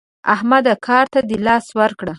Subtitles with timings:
[0.33, 2.07] احمده کار ته دې لاس ورکړ؟